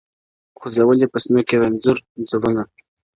•خو 0.57 0.67
ځول 0.75 0.97
یې 1.03 1.07
په 1.13 1.17
سینو 1.23 1.41
کي 1.47 1.55
رنځور 1.61 1.97
زړونه- 2.29 2.63